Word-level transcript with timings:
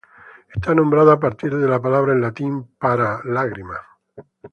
Está 0.55 0.73
nombrado 0.73 1.11
a 1.11 1.19
partir 1.19 1.55
de 1.55 1.67
la 1.67 1.79
palabra 1.79 2.11
en 2.13 2.21
latín 2.21 2.63
para 2.79 3.21
"lágrima". 3.23 3.79